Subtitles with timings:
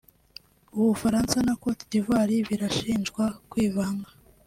[0.77, 4.09] u Bufaransa na Côte d’Ivoire birashinjwa kwivanga